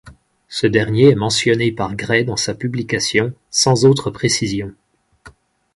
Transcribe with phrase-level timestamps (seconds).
[0.47, 4.73] Ce dernier est mentionné par Gray dans sa publication, sans autre précision.